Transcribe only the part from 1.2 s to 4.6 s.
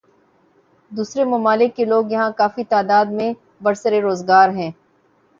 ممالک کے لوگ یہاں کافی تعداد میں برسر روزگار